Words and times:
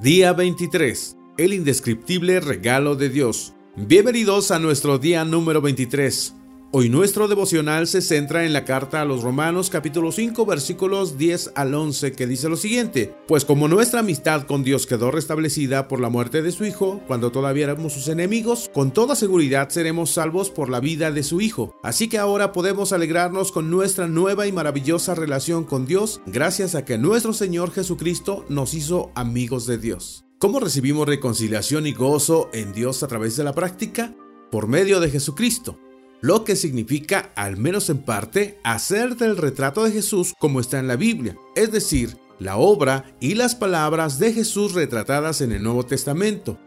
Día 0.00 0.32
23. 0.32 1.16
El 1.38 1.52
indescriptible 1.52 2.38
regalo 2.38 2.94
de 2.94 3.08
Dios. 3.08 3.54
Bienvenidos 3.74 4.52
a 4.52 4.60
nuestro 4.60 4.98
día 4.98 5.24
número 5.24 5.60
23. 5.60 6.37
Hoy 6.70 6.90
nuestro 6.90 7.28
devocional 7.28 7.86
se 7.86 8.02
centra 8.02 8.44
en 8.44 8.52
la 8.52 8.66
carta 8.66 9.00
a 9.00 9.06
los 9.06 9.22
Romanos 9.22 9.70
capítulo 9.70 10.12
5 10.12 10.44
versículos 10.44 11.16
10 11.16 11.52
al 11.54 11.72
11 11.72 12.12
que 12.12 12.26
dice 12.26 12.50
lo 12.50 12.58
siguiente, 12.58 13.14
pues 13.26 13.46
como 13.46 13.68
nuestra 13.68 14.00
amistad 14.00 14.42
con 14.42 14.62
Dios 14.64 14.86
quedó 14.86 15.10
restablecida 15.10 15.88
por 15.88 15.98
la 15.98 16.10
muerte 16.10 16.42
de 16.42 16.52
su 16.52 16.66
Hijo, 16.66 17.00
cuando 17.06 17.32
todavía 17.32 17.64
éramos 17.64 17.94
sus 17.94 18.08
enemigos, 18.08 18.70
con 18.74 18.90
toda 18.90 19.16
seguridad 19.16 19.70
seremos 19.70 20.10
salvos 20.10 20.50
por 20.50 20.68
la 20.68 20.80
vida 20.80 21.10
de 21.10 21.22
su 21.22 21.40
Hijo. 21.40 21.74
Así 21.82 22.06
que 22.06 22.18
ahora 22.18 22.52
podemos 22.52 22.92
alegrarnos 22.92 23.50
con 23.50 23.70
nuestra 23.70 24.06
nueva 24.06 24.46
y 24.46 24.52
maravillosa 24.52 25.14
relación 25.14 25.64
con 25.64 25.86
Dios 25.86 26.20
gracias 26.26 26.74
a 26.74 26.84
que 26.84 26.98
nuestro 26.98 27.32
Señor 27.32 27.72
Jesucristo 27.72 28.44
nos 28.50 28.74
hizo 28.74 29.10
amigos 29.14 29.64
de 29.64 29.78
Dios. 29.78 30.26
¿Cómo 30.38 30.60
recibimos 30.60 31.08
reconciliación 31.08 31.86
y 31.86 31.94
gozo 31.94 32.50
en 32.52 32.74
Dios 32.74 33.02
a 33.02 33.08
través 33.08 33.38
de 33.38 33.44
la 33.44 33.54
práctica? 33.54 34.14
Por 34.50 34.68
medio 34.68 35.00
de 35.00 35.08
Jesucristo 35.08 35.78
lo 36.20 36.44
que 36.44 36.56
significa, 36.56 37.32
al 37.36 37.56
menos 37.56 37.90
en 37.90 37.98
parte, 37.98 38.58
hacer 38.64 39.16
del 39.16 39.36
retrato 39.36 39.84
de 39.84 39.92
Jesús 39.92 40.34
como 40.38 40.60
está 40.60 40.78
en 40.78 40.88
la 40.88 40.96
Biblia, 40.96 41.36
es 41.54 41.70
decir, 41.70 42.16
la 42.38 42.56
obra 42.56 43.16
y 43.20 43.34
las 43.34 43.54
palabras 43.54 44.18
de 44.18 44.32
Jesús 44.32 44.74
retratadas 44.74 45.40
en 45.40 45.52
el 45.52 45.62
Nuevo 45.62 45.84
Testamento. 45.84 46.58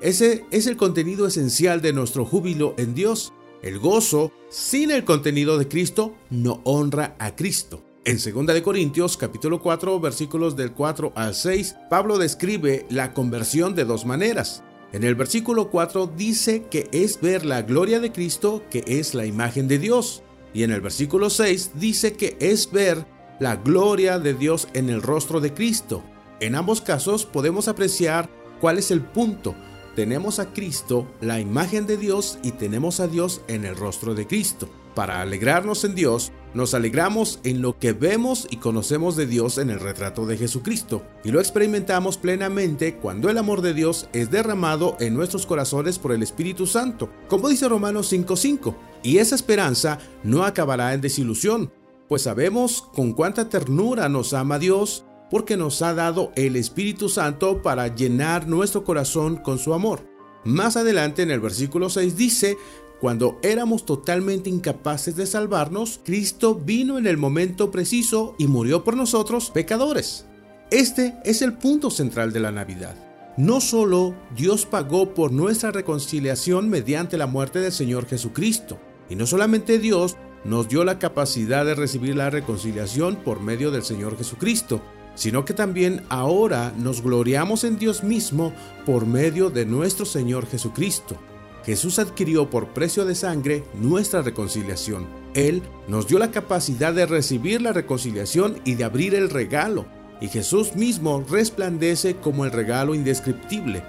Ese 0.00 0.44
es 0.50 0.66
el 0.66 0.76
contenido 0.76 1.26
esencial 1.26 1.82
de 1.82 1.92
nuestro 1.92 2.24
júbilo 2.24 2.74
en 2.78 2.94
Dios. 2.94 3.32
El 3.62 3.78
gozo, 3.78 4.32
sin 4.48 4.90
el 4.90 5.04
contenido 5.04 5.58
de 5.58 5.68
Cristo, 5.68 6.16
no 6.30 6.62
honra 6.64 7.16
a 7.18 7.36
Cristo. 7.36 7.82
En 8.06 8.16
2 8.16 8.62
Corintios 8.62 9.18
capítulo 9.18 9.60
4 9.60 10.00
versículos 10.00 10.56
del 10.56 10.72
4 10.72 11.12
al 11.14 11.34
6, 11.34 11.76
Pablo 11.90 12.16
describe 12.16 12.86
la 12.88 13.12
conversión 13.12 13.74
de 13.74 13.84
dos 13.84 14.06
maneras. 14.06 14.64
En 14.92 15.04
el 15.04 15.14
versículo 15.14 15.70
4 15.70 16.08
dice 16.16 16.64
que 16.70 16.88
es 16.92 17.20
ver 17.20 17.44
la 17.44 17.62
gloria 17.62 18.00
de 18.00 18.10
Cristo, 18.10 18.64
que 18.70 18.82
es 18.86 19.14
la 19.14 19.24
imagen 19.24 19.68
de 19.68 19.78
Dios. 19.78 20.22
Y 20.52 20.64
en 20.64 20.72
el 20.72 20.80
versículo 20.80 21.30
6 21.30 21.72
dice 21.74 22.14
que 22.14 22.36
es 22.40 22.72
ver 22.72 23.06
la 23.38 23.56
gloria 23.56 24.18
de 24.18 24.34
Dios 24.34 24.66
en 24.74 24.90
el 24.90 25.00
rostro 25.00 25.40
de 25.40 25.54
Cristo. 25.54 26.02
En 26.40 26.56
ambos 26.56 26.80
casos 26.80 27.24
podemos 27.24 27.68
apreciar 27.68 28.28
cuál 28.60 28.78
es 28.78 28.90
el 28.90 29.00
punto. 29.00 29.54
Tenemos 29.94 30.38
a 30.40 30.52
Cristo, 30.52 31.06
la 31.20 31.38
imagen 31.38 31.86
de 31.86 31.96
Dios, 31.96 32.38
y 32.42 32.52
tenemos 32.52 33.00
a 33.00 33.06
Dios 33.06 33.42
en 33.48 33.64
el 33.64 33.76
rostro 33.76 34.14
de 34.14 34.26
Cristo. 34.26 34.68
Para 34.94 35.20
alegrarnos 35.20 35.84
en 35.84 35.94
Dios, 35.94 36.32
nos 36.52 36.74
alegramos 36.74 37.38
en 37.44 37.62
lo 37.62 37.78
que 37.78 37.92
vemos 37.92 38.48
y 38.50 38.56
conocemos 38.56 39.14
de 39.14 39.26
Dios 39.26 39.56
en 39.58 39.70
el 39.70 39.78
retrato 39.78 40.26
de 40.26 40.36
Jesucristo, 40.36 41.02
y 41.22 41.30
lo 41.30 41.38
experimentamos 41.38 42.18
plenamente 42.18 42.96
cuando 42.96 43.30
el 43.30 43.38
amor 43.38 43.62
de 43.62 43.72
Dios 43.72 44.08
es 44.12 44.30
derramado 44.30 44.96
en 44.98 45.14
nuestros 45.14 45.46
corazones 45.46 45.98
por 46.00 46.10
el 46.12 46.24
Espíritu 46.24 46.66
Santo, 46.66 47.08
como 47.28 47.48
dice 47.48 47.68
Romanos 47.68 48.08
5:5. 48.12 48.74
Y 49.02 49.18
esa 49.18 49.36
esperanza 49.36 49.98
no 50.24 50.44
acabará 50.44 50.92
en 50.92 51.00
desilusión, 51.00 51.72
pues 52.08 52.22
sabemos 52.22 52.82
con 52.92 53.12
cuánta 53.12 53.48
ternura 53.48 54.08
nos 54.08 54.34
ama 54.34 54.58
Dios, 54.58 55.04
porque 55.30 55.56
nos 55.56 55.80
ha 55.82 55.94
dado 55.94 56.32
el 56.34 56.56
Espíritu 56.56 57.08
Santo 57.08 57.62
para 57.62 57.94
llenar 57.94 58.48
nuestro 58.48 58.82
corazón 58.82 59.36
con 59.36 59.58
su 59.58 59.72
amor. 59.72 60.04
Más 60.44 60.76
adelante 60.76 61.22
en 61.22 61.30
el 61.30 61.38
versículo 61.38 61.88
6 61.88 62.16
dice 62.16 62.56
cuando 63.00 63.38
éramos 63.42 63.86
totalmente 63.86 64.50
incapaces 64.50 65.16
de 65.16 65.26
salvarnos, 65.26 66.00
Cristo 66.04 66.54
vino 66.54 66.98
en 66.98 67.06
el 67.06 67.16
momento 67.16 67.70
preciso 67.70 68.34
y 68.38 68.46
murió 68.46 68.84
por 68.84 68.94
nosotros, 68.94 69.50
pecadores. 69.50 70.26
Este 70.70 71.16
es 71.24 71.40
el 71.40 71.54
punto 71.54 71.90
central 71.90 72.32
de 72.32 72.40
la 72.40 72.52
Navidad. 72.52 72.94
No 73.38 73.62
solo 73.62 74.14
Dios 74.36 74.66
pagó 74.66 75.14
por 75.14 75.32
nuestra 75.32 75.70
reconciliación 75.70 76.68
mediante 76.68 77.16
la 77.16 77.26
muerte 77.26 77.60
del 77.60 77.72
Señor 77.72 78.06
Jesucristo, 78.06 78.78
y 79.08 79.16
no 79.16 79.26
solamente 79.26 79.78
Dios 79.78 80.16
nos 80.44 80.68
dio 80.68 80.84
la 80.84 80.98
capacidad 80.98 81.64
de 81.64 81.74
recibir 81.74 82.16
la 82.16 82.28
reconciliación 82.28 83.16
por 83.16 83.40
medio 83.40 83.70
del 83.70 83.82
Señor 83.82 84.18
Jesucristo, 84.18 84.82
sino 85.14 85.46
que 85.46 85.54
también 85.54 86.04
ahora 86.10 86.74
nos 86.76 87.02
gloriamos 87.02 87.64
en 87.64 87.78
Dios 87.78 88.04
mismo 88.04 88.52
por 88.84 89.06
medio 89.06 89.48
de 89.48 89.64
nuestro 89.64 90.04
Señor 90.04 90.46
Jesucristo. 90.46 91.16
Jesús 91.64 91.98
adquirió 91.98 92.48
por 92.48 92.68
precio 92.68 93.04
de 93.04 93.14
sangre 93.14 93.64
nuestra 93.74 94.22
reconciliación. 94.22 95.06
Él 95.34 95.62
nos 95.88 96.08
dio 96.08 96.18
la 96.18 96.30
capacidad 96.30 96.92
de 96.92 97.06
recibir 97.06 97.62
la 97.62 97.72
reconciliación 97.72 98.60
y 98.64 98.74
de 98.74 98.84
abrir 98.84 99.14
el 99.14 99.30
regalo. 99.30 99.86
Y 100.20 100.28
Jesús 100.28 100.74
mismo 100.74 101.24
resplandece 101.28 102.16
como 102.16 102.44
el 102.44 102.50
regalo 102.50 102.94
indescriptible, 102.94 103.82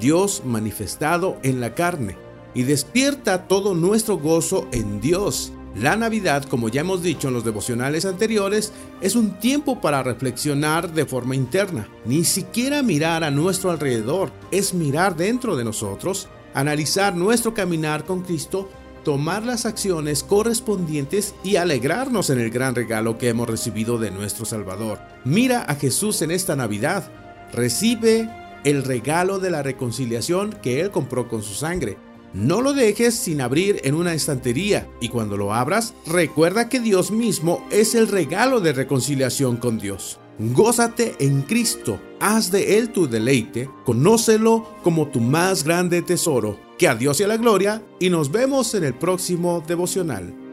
Dios 0.00 0.42
manifestado 0.44 1.38
en 1.42 1.60
la 1.60 1.74
carne, 1.74 2.16
y 2.54 2.62
despierta 2.62 3.48
todo 3.48 3.74
nuestro 3.74 4.16
gozo 4.16 4.66
en 4.72 5.00
Dios. 5.00 5.52
La 5.74 5.96
Navidad, 5.96 6.44
como 6.44 6.68
ya 6.68 6.82
hemos 6.82 7.02
dicho 7.02 7.28
en 7.28 7.34
los 7.34 7.44
devocionales 7.44 8.04
anteriores, 8.04 8.72
es 9.00 9.16
un 9.16 9.40
tiempo 9.40 9.80
para 9.80 10.04
reflexionar 10.04 10.92
de 10.92 11.04
forma 11.04 11.34
interna. 11.34 11.88
Ni 12.04 12.22
siquiera 12.22 12.82
mirar 12.82 13.24
a 13.24 13.32
nuestro 13.32 13.72
alrededor, 13.72 14.30
es 14.52 14.72
mirar 14.72 15.16
dentro 15.16 15.56
de 15.56 15.64
nosotros 15.64 16.28
analizar 16.54 17.14
nuestro 17.14 17.52
caminar 17.52 18.04
con 18.04 18.22
Cristo, 18.22 18.70
tomar 19.04 19.44
las 19.44 19.66
acciones 19.66 20.22
correspondientes 20.22 21.34
y 21.44 21.56
alegrarnos 21.56 22.30
en 22.30 22.40
el 22.40 22.50
gran 22.50 22.74
regalo 22.74 23.18
que 23.18 23.28
hemos 23.28 23.48
recibido 23.48 23.98
de 23.98 24.10
nuestro 24.10 24.46
Salvador. 24.46 25.00
Mira 25.24 25.62
a 25.62 25.74
Jesús 25.74 26.22
en 26.22 26.30
esta 26.30 26.56
Navidad. 26.56 27.10
Recibe 27.52 28.30
el 28.64 28.82
regalo 28.82 29.38
de 29.38 29.50
la 29.50 29.62
reconciliación 29.62 30.54
que 30.62 30.80
Él 30.80 30.90
compró 30.90 31.28
con 31.28 31.42
su 31.42 31.54
sangre. 31.54 31.98
No 32.32 32.62
lo 32.62 32.72
dejes 32.72 33.14
sin 33.14 33.40
abrir 33.40 33.80
en 33.84 33.94
una 33.94 34.14
estantería 34.14 34.88
y 35.00 35.08
cuando 35.08 35.36
lo 35.36 35.54
abras, 35.54 35.94
recuerda 36.06 36.68
que 36.68 36.80
Dios 36.80 37.12
mismo 37.12 37.64
es 37.70 37.94
el 37.94 38.08
regalo 38.08 38.60
de 38.60 38.72
reconciliación 38.72 39.56
con 39.56 39.78
Dios. 39.78 40.18
Gózate 40.38 41.14
en 41.20 41.42
Cristo, 41.42 42.00
haz 42.18 42.50
de 42.50 42.76
Él 42.76 42.90
tu 42.90 43.08
deleite, 43.08 43.70
conócelo 43.84 44.66
como 44.82 45.06
tu 45.06 45.20
más 45.20 45.62
grande 45.62 46.02
tesoro. 46.02 46.58
Que 46.76 46.88
a 46.88 46.96
Dios 46.96 47.20
y 47.20 47.22
a 47.22 47.28
la 47.28 47.36
gloria 47.36 47.82
y 48.00 48.10
nos 48.10 48.32
vemos 48.32 48.74
en 48.74 48.82
el 48.82 48.94
próximo 48.94 49.62
devocional. 49.64 50.43